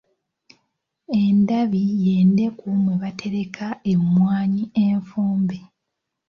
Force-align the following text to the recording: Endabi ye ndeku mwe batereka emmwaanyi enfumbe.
Endabi 1.21 1.81
ye 2.05 2.15
ndeku 2.31 2.65
mwe 2.81 2.93
batereka 3.03 3.67
emmwaanyi 3.91 4.63
enfumbe. 4.85 5.57